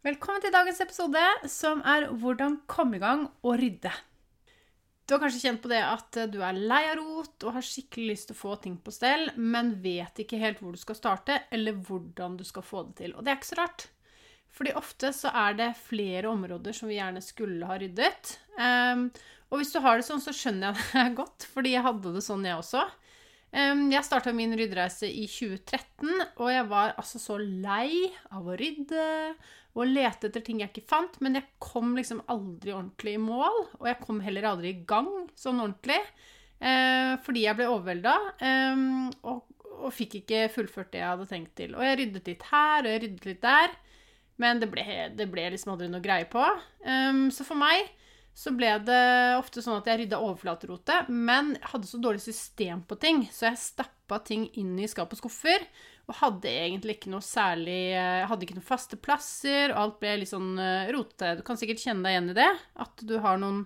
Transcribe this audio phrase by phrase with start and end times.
[0.00, 3.92] Velkommen til dagens episode, som er 'Hvordan komme i gang og rydde'.
[5.04, 8.06] Du har kanskje kjent på det at du er lei av rot og har skikkelig
[8.08, 11.42] lyst til å få ting på stell, men vet ikke helt hvor du skal starte,
[11.52, 13.14] eller hvordan du skal få det til.
[13.14, 13.88] Og det er ikke så rart.
[14.48, 18.38] Fordi ofte så er det flere områder som vi gjerne skulle ha ryddet.
[18.56, 19.12] Um,
[19.50, 22.24] og hvis du har det sånn, så skjønner jeg det godt, fordi jeg hadde det
[22.24, 22.88] sånn, jeg også.
[23.52, 28.56] Um, jeg starta min ryddereise i 2013, og jeg var altså så lei av å
[28.56, 29.34] rydde
[29.78, 33.60] og lete etter ting jeg ikke fant, men jeg kom liksom aldri ordentlig i mål.
[33.78, 36.00] Og jeg kom heller aldri i gang sånn ordentlig,
[36.58, 38.82] eh, fordi jeg ble overvelda eh,
[39.22, 39.44] og,
[39.76, 41.78] og, fikk ikke fullført det jeg hadde tenkt til.
[41.78, 43.78] Og jeg ryddet litt her, og jeg ryddet litt der,
[44.40, 46.44] men det ble, det ble liksom aldri noe greie på.
[46.82, 47.94] Eh, så for meg
[48.40, 49.04] så ble det
[49.36, 53.50] ofte sånn at jeg rydda overflaterotet, men jeg hadde så dårlig system på ting, så
[53.50, 55.66] jeg stappa ting inn i skap og skuffer.
[56.08, 57.94] Og hadde egentlig ikke noe særlig
[58.26, 61.36] hadde ikke noen faste plasser, og alt ble litt sånn uh, rotete.
[61.38, 62.50] Du kan sikkert kjenne deg igjen i det.
[62.82, 63.64] At du har noen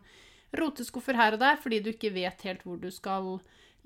[0.55, 3.39] roteskuffer her og der fordi du ikke vet helt hvor du skal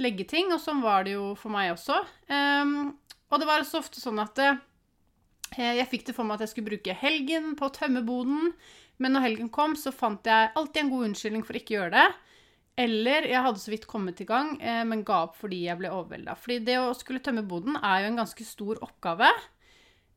[0.03, 0.53] legge ting.
[0.55, 2.01] Og sånn var det jo for meg også.
[2.31, 2.97] Um,
[3.29, 4.59] og det var så ofte sånn at uh,
[5.59, 8.53] jeg fikk det for meg at jeg skulle bruke helgen på å tømme boden.
[8.99, 11.95] Men når helgen kom, så fant jeg alltid en god unnskyldning for ikke å gjøre
[11.95, 12.09] det.
[12.79, 15.91] Eller jeg hadde så vidt kommet i gang, eh, men ga opp fordi jeg ble
[15.91, 16.37] overvelda.
[16.39, 19.31] Fordi det å skulle tømme boden er jo en ganske stor oppgave.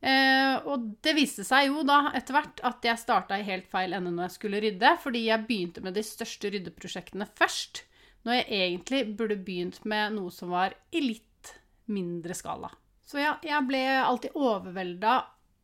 [0.02, 3.94] Eh, og det viste seg jo da etter hvert at jeg starta i helt feil
[3.94, 7.84] ende når jeg skulle rydde, fordi jeg begynte med de største ryddeprosjektene først,
[8.26, 11.52] når jeg egentlig burde begynt med noe som var i litt
[11.90, 12.70] mindre skala.
[13.06, 15.16] Så ja, jeg ble alltid overvelda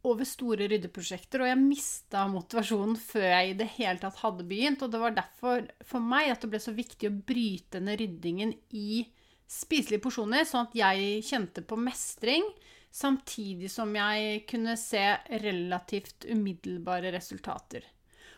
[0.06, 4.82] over store ryddeprosjekter, og jeg mista motivasjonen før jeg i det hele tatt hadde begynt.
[4.84, 8.54] Og det var derfor for meg at det ble så viktig å bryte ned ryddingen
[8.78, 9.02] i
[9.48, 12.46] spiselige porsjoner, sånn at jeg kjente på mestring,
[12.94, 15.02] samtidig som jeg kunne se
[15.42, 17.84] relativt umiddelbare resultater.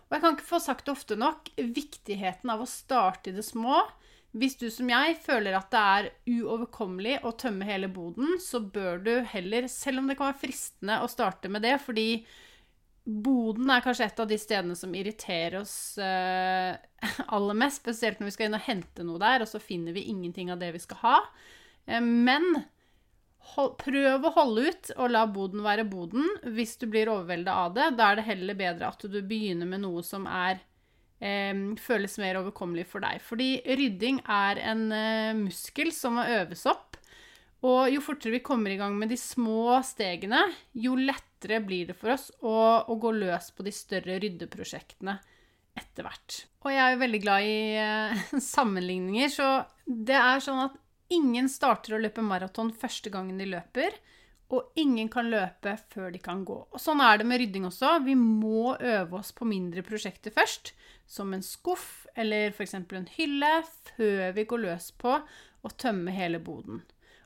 [0.09, 3.44] Og jeg kan ikke få sagt det ofte nok, viktigheten av å starte i det
[3.47, 3.82] små
[4.31, 9.03] hvis du som jeg føler at det er uoverkommelig å tømme hele boden, så bør
[9.03, 12.09] du heller, selv om det kan være fristende å starte med det, fordi
[13.11, 16.77] boden er kanskje et av de stedene som irriterer oss eh,
[17.35, 20.07] aller mest, spesielt når vi skal inn og hente noe der, og så finner vi
[20.13, 21.17] ingenting av det vi skal ha.
[21.87, 22.62] Eh, men
[23.57, 27.77] hold, prøv å holde ut og la boden være boden hvis du blir overvelda av
[27.79, 27.93] det.
[27.99, 30.62] Da er det heller bedre at du begynner med noe som er
[31.81, 33.20] føles mer overkommelig for deg.
[33.25, 36.97] Fordi rydding er en eh, muskel som må øves opp.
[37.69, 41.97] Og jo fortere vi kommer i gang med de små stegene, jo lettere blir det
[41.98, 42.54] for oss å,
[42.88, 45.19] å gå løs på de større ryddeprosjektene
[45.76, 46.38] etter hvert.
[46.64, 48.22] Og jeg er jo veldig glad i eh,
[48.54, 49.50] sammenligninger, så
[49.84, 50.81] det er sånn at
[51.12, 53.99] ingen starter å løpe maraton første gangen de løper.
[54.50, 56.56] Og ingen kan løpe før de kan gå.
[56.75, 58.00] Og Sånn er det med rydding også.
[58.02, 60.73] Vi må øve oss på mindre prosjekter først,
[61.11, 62.77] som en skuff eller f.eks.
[62.79, 63.51] en hylle,
[63.97, 66.85] før vi går løs på å tømme hele boden.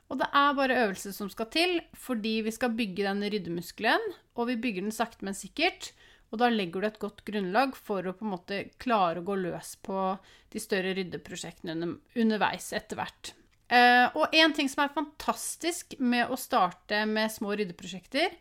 [0.09, 4.49] Og det er bare øvelse som skal til, fordi vi skal bygge den ryddemuskelen, og
[4.51, 5.93] vi bygger den sakte, men sikkert.
[6.33, 9.37] Og da legger du et godt grunnlag for å på en måte klare å gå
[9.39, 10.11] løs på
[10.53, 13.33] de større ryddeprosjektene underveis etter hvert.
[13.65, 18.35] Uh, og en ting som er fantastisk med å starte med små ryddeprosjekter,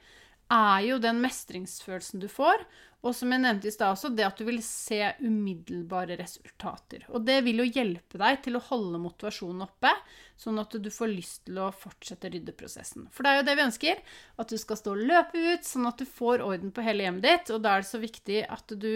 [0.53, 2.65] er jo den mestringsfølelsen du får.
[3.05, 7.05] Og som jeg nevnte i stad også, det at du vil se umiddelbare resultater.
[7.13, 9.93] Og det vil jo hjelpe deg til å holde motivasjonen oppe,
[10.41, 13.11] sånn at du får lyst til å fortsette ryddeprosessen.
[13.13, 14.01] For det er jo det vi ønsker,
[14.41, 17.29] at du skal stå og løpe ut, sånn at du får orden på hele hjemmet
[17.29, 17.53] ditt.
[17.53, 18.91] Og da er det så viktig at du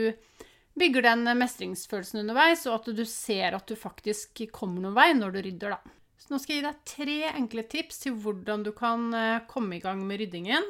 [0.79, 5.37] bygger den mestringsfølelsen underveis, og at du ser at du faktisk kommer noen vei når
[5.37, 5.97] du rydder, da.
[6.19, 9.77] Så nå skal jeg gi deg tre enkle tips til hvordan du kan eh, komme
[9.77, 10.65] i gang med ryddingen.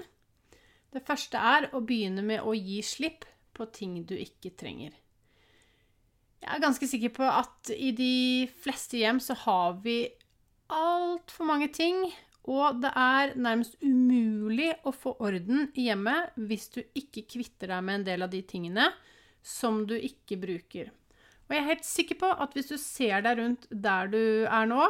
[0.95, 3.27] Det første er å begynne med å gi slipp
[3.57, 4.95] på ting du ikke trenger.
[6.39, 10.01] Jeg er ganske sikker på at i de fleste hjem så har vi
[10.73, 12.07] altfor mange ting,
[12.49, 17.85] og det er nærmest umulig å få orden i hjemmet hvis du ikke kvitter deg
[17.85, 18.87] med en del av de tingene
[19.45, 20.89] som du ikke bruker.
[21.49, 24.69] Og jeg er helt sikker på at hvis du ser deg rundt der du er
[24.69, 24.89] nå,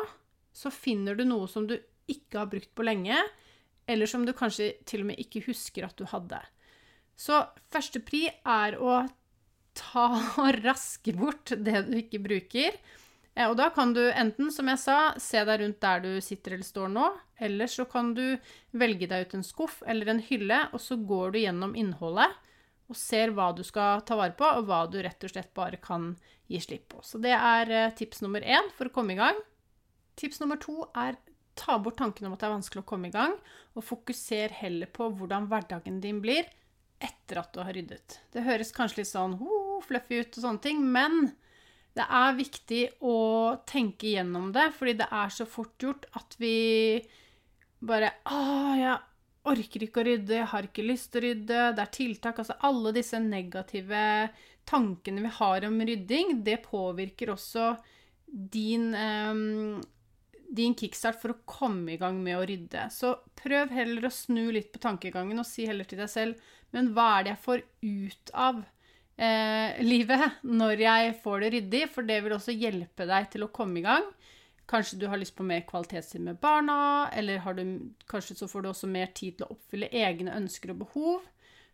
[0.54, 1.76] så finner du noe som du
[2.10, 3.18] ikke har brukt på lenge,
[3.88, 6.40] eller som du kanskje til og med ikke husker at du hadde.
[7.18, 7.40] Så
[7.72, 9.00] første pri er å
[9.78, 10.06] ta
[10.42, 12.78] og raske bort det du ikke bruker.
[13.34, 16.56] Eh, og da kan du enten, som jeg sa, se deg rundt der du sitter
[16.56, 17.06] eller står nå,
[17.48, 18.24] eller så kan du
[18.76, 22.34] velge deg ut en skuff eller en hylle, og så går du gjennom innholdet
[22.88, 25.76] og ser hva du skal ta vare på, og hva du rett og slett bare
[25.82, 26.14] kan
[26.48, 27.02] gi slipp på.
[27.04, 29.36] Så det er eh, tips nummer én for å komme i gang.
[30.18, 31.18] Tips nummer to er
[31.58, 33.34] ta bort tanken om at det er vanskelig å komme i gang,
[33.74, 36.48] og fokuser heller på hvordan hverdagen din blir
[36.98, 38.20] etter at du har ryddet.
[38.34, 41.30] Det høres kanskje litt sånn oh, fluffy ut og sånne ting, men
[41.98, 43.18] det er viktig å
[43.66, 46.56] tenke gjennom det, fordi det er så fort gjort at vi
[47.78, 48.38] bare Å,
[48.74, 48.94] jeg
[49.48, 52.56] orker ikke å rydde, jeg har ikke lyst til å rydde, det er tiltak Altså
[52.66, 54.00] alle disse negative
[54.68, 57.70] tankene vi har om rydding, det påvirker også
[58.26, 59.78] din eh,
[60.48, 62.88] din kickstart for å komme i gang med å rydde.
[62.94, 66.90] Så prøv heller å snu litt på tankegangen og si heller til deg selv Men
[66.92, 68.58] hva er det jeg får ut av
[69.16, 71.84] eh, livet når jeg får det ryddig?
[71.94, 74.04] For det vil også hjelpe deg til å komme i gang.
[74.68, 77.64] Kanskje du har lyst på mer kvalitetstid med barna, eller du,
[78.04, 81.24] kanskje så får du også mer tid til å oppfylle egne ønsker og behov.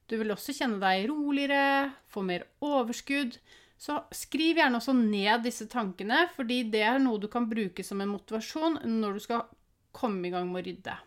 [0.06, 3.40] Du vil også kjenne deg roligere, få mer overskudd.
[3.80, 8.00] Så skriv gjerne også ned disse tankene, fordi det er noe du kan bruke som
[8.00, 9.46] en motivasjon når du skal
[9.94, 10.98] komme i gang med å rydde.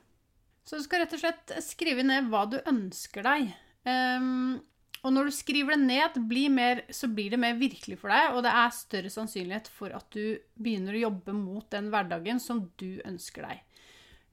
[0.68, 3.54] Så du skal rett og slett skrive ned hva du ønsker deg.
[3.88, 4.58] Um,
[5.06, 8.34] og når du skriver det ned, blir mer, så blir det mer virkelig for deg,
[8.36, 12.66] og det er større sannsynlighet for at du begynner å jobbe mot den hverdagen som
[12.82, 13.64] du ønsker deg.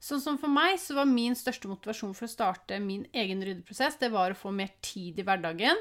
[0.03, 3.95] Sånn som for meg, så var min største motivasjon for å starte min egen ryddeprosess,
[4.01, 5.79] det var å få mer tid i hverdagen.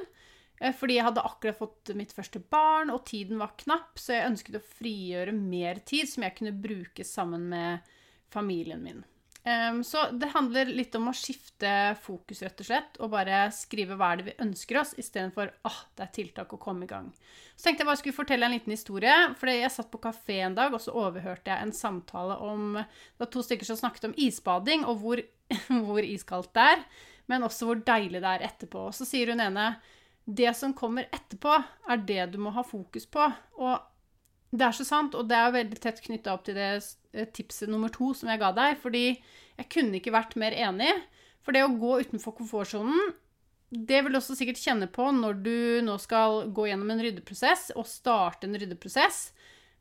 [0.61, 4.31] Eh, fordi jeg hadde akkurat fått mitt første barn, og tiden var knapp, så jeg
[4.33, 7.97] ønsket å frigjøre mer tid som jeg kunne bruke sammen med
[8.35, 9.05] familien min.
[9.85, 11.69] Så det handler litt om å skifte
[12.01, 15.67] fokus, rett og slett, og bare skrive hva er det vi ønsker oss, istedenfor at
[15.69, 17.11] oh, det er tiltak å komme i gang.
[17.53, 19.15] Så tenkte jeg bare skulle fortelle en liten historie.
[19.37, 23.21] for Jeg satt på kafé en dag, og så overhørte jeg en samtale om Det
[23.21, 25.23] var to stykker som snakket om isbading, og hvor,
[25.91, 26.87] hvor iskaldt det er,
[27.29, 28.89] men også hvor deilig det er etterpå.
[28.89, 29.75] Og så sier hun ene
[30.25, 31.57] det som kommer etterpå,
[31.91, 33.27] er det du må ha fokus på.
[33.61, 36.71] Og det er så sant, og det er veldig tett knytta opp til det
[37.13, 40.93] eh, tipset nummer to som jeg ga deg, fordi jeg kunne ikke vært mer enig.
[41.45, 43.13] For det å gå utenfor komfortsonen,
[43.75, 47.73] det vil du også sikkert kjenne på når du nå skal gå gjennom en ryddeprosess
[47.75, 49.27] og starte en ryddeprosess.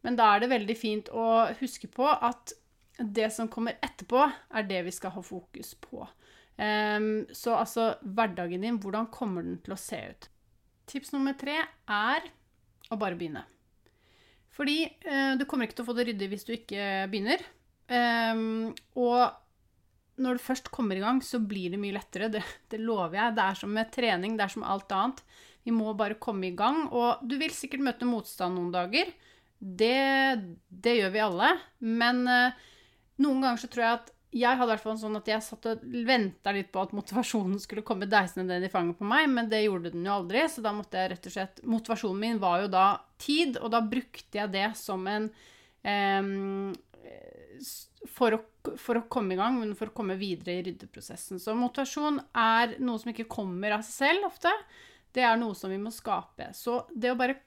[0.03, 2.55] Men da er det veldig fint å huske på at
[2.97, 6.03] det som kommer etterpå, er det vi skal ha fokus på.
[6.57, 10.29] Um, så altså hverdagen din, hvordan kommer den til å se ut?
[10.89, 12.29] Tips nummer tre er
[12.91, 13.45] å bare begynne.
[14.53, 17.41] Fordi eh, du kommer ikke til å få det ryddig hvis du ikke begynner.
[17.89, 19.33] Um, og
[20.21, 22.29] når du først kommer i gang, så blir det mye lettere.
[22.33, 23.35] Det, det, lover jeg.
[23.37, 25.23] Det er som med trening, det er som alt annet.
[25.65, 26.85] Vi må bare komme i gang.
[26.93, 29.09] Og du vil sikkert møte motstand noen dager.
[29.57, 29.95] Det,
[30.67, 31.53] det gjør vi alle.
[32.03, 32.61] Men eh,
[33.23, 35.67] noen ganger så tror jeg at jeg hadde i hvert fall sånn at jeg satt
[35.69, 39.49] og venta litt på at motivasjonen skulle komme deisende ned i fanget på meg, men
[39.51, 40.41] det gjorde den jo aldri.
[40.49, 42.87] Så da måtte jeg rett og slett Motivasjonen min var jo da
[43.21, 45.29] tid, og da brukte jeg det som en
[45.85, 46.73] um,
[48.09, 51.41] for, å, for å komme i gang, men for å komme videre i ryddeprosessen.
[51.41, 54.51] Så motivasjon er noe som ikke kommer av seg selv ofte.
[55.13, 56.49] Det er noe som vi må skape.
[56.57, 57.37] Så det å bare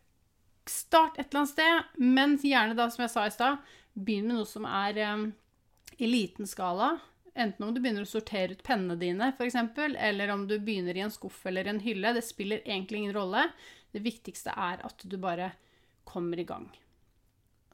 [0.66, 4.40] starte et eller annet sted, men gjerne da, som jeg sa i stad, begynn med
[4.40, 5.28] noe som er um,
[5.96, 6.98] i liten skala.
[7.36, 11.04] Enten om du begynner å sortere ut pennene dine, f.eks., eller om du begynner i
[11.04, 12.14] en skuff eller en hylle.
[12.16, 13.48] Det spiller egentlig ingen rolle.
[13.92, 15.50] Det viktigste er at du bare
[16.08, 16.70] kommer i gang.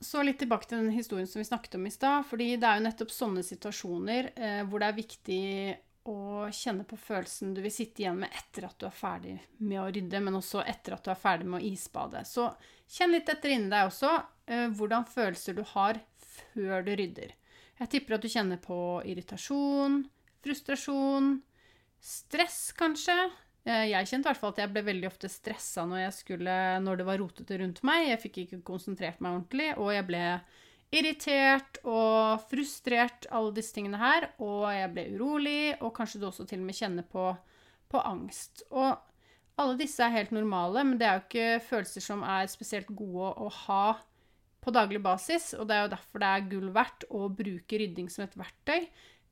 [0.03, 2.27] Så litt tilbake til den historien som vi snakket om i stad.
[2.27, 5.43] fordi det er jo nettopp sånne situasjoner eh, hvor det er viktig
[6.11, 9.79] å kjenne på følelsen du vil sitte igjen med etter at du er ferdig med
[9.79, 12.25] å rydde, men også etter at du er ferdig med å isbade.
[12.27, 12.49] Så
[12.91, 14.11] kjenn litt etter inni deg også
[14.51, 16.03] eh, hvordan følelser du har
[16.33, 17.37] før du rydder.
[17.83, 18.77] Jeg tipper at du kjenner på
[19.11, 20.05] irritasjon,
[20.45, 21.33] frustrasjon,
[21.99, 23.17] stress kanskje.
[23.67, 26.13] Eh, jeg kjente i hvert fall at jeg ble veldig ofte stressa når,
[26.83, 28.07] når det var rotete rundt meg.
[28.13, 30.23] Jeg fikk ikke konsentrert meg ordentlig, og jeg ble
[30.93, 34.29] irritert og frustrert, alle disse tingene her.
[34.39, 37.33] Og jeg ble urolig, og kanskje du også til og med kjenner på,
[37.91, 38.63] på angst.
[38.71, 38.95] Og
[39.59, 43.35] alle disse er helt normale, men det er jo ikke følelser som er spesielt gode
[43.43, 43.85] å ha
[44.63, 45.53] på daglig basis.
[45.59, 48.87] Og det er jo derfor det er gull verdt å bruke rydding som et verktøy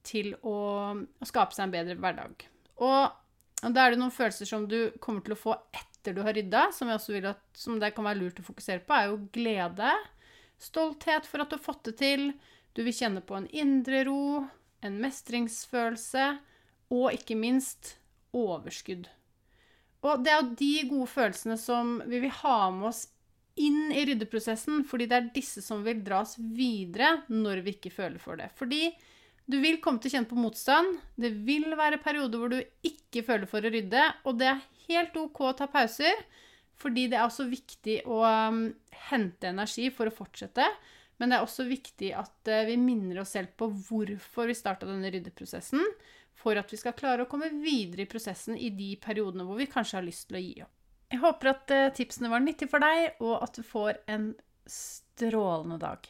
[0.06, 0.56] til å,
[0.96, 2.46] å skape seg en bedre hverdag.
[2.80, 6.32] Og da er det noen følelser som du kommer til å få etter du har
[6.32, 7.04] rydda, som, at,
[7.52, 9.92] som det kan være lurt å fokusere på, er jo glede
[10.60, 12.26] Stolthet for at du har fått det til.
[12.76, 14.42] Du vil kjenne på en indre ro,
[14.84, 16.26] en mestringsfølelse
[16.92, 17.94] og ikke minst
[18.36, 19.08] overskudd.
[20.04, 23.06] Og det er jo de gode følelsene som vi vil ha med oss
[23.60, 28.22] inn i ryddeprosessen, fordi det er disse som vil dras videre når vi ikke føler
[28.22, 28.50] for det.
[28.58, 28.88] Fordi
[29.50, 31.00] du vil komme til å kjenne på motstand.
[31.18, 35.18] Det vil være perioder hvor du ikke føler for å rydde, og det er helt
[35.18, 36.24] OK å ta pauser.
[36.80, 38.62] Fordi det er også viktig å um,
[39.10, 40.64] hente energi for å fortsette.
[41.20, 44.88] Men det er også viktig at uh, vi minner oss selv på hvorfor vi starta
[44.88, 45.82] denne ryddeprosessen.
[46.40, 49.68] For at vi skal klare å komme videre i prosessen i de periodene hvor vi
[49.68, 50.79] kanskje har lyst til å gi opp.
[51.10, 54.32] Jeg håper at uh, tipsene var nyttige for deg, og at du får en
[54.70, 56.06] strålende dag.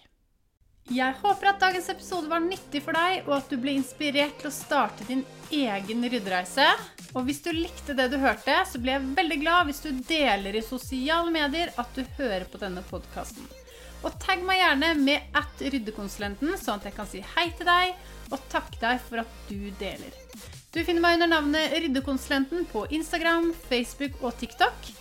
[0.91, 4.51] Jeg håper at dagens episode var nyttig for deg, og at du ble inspirert til
[4.51, 5.23] å starte din
[5.55, 6.67] egen ryddereise.
[7.15, 10.59] Og hvis du likte det du hørte, så blir jeg veldig glad hvis du deler
[10.59, 13.47] i sosiale medier at du hører på denne podkasten.
[14.03, 17.95] Og tagg meg gjerne med at ryddekonsulenten, sånn at jeg kan si hei til deg
[18.33, 20.17] og takke deg for at du deler.
[20.71, 24.93] Du finner meg under navnet Ryddekonsulenten på Instagram, Facebook og TikTok.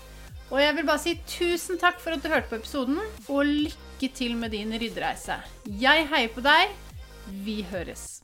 [0.49, 2.97] Og jeg vil bare si tusen takk for at du hørte på episoden,
[3.29, 5.38] og lykke til med din ryddereise.
[5.69, 6.73] Jeg heier på deg.
[7.45, 8.15] Vi høres.